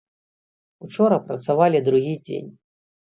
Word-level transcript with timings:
Учора 0.87 1.17
працавалі 1.27 1.81
другі 1.91 2.13
дзень. 2.25 2.49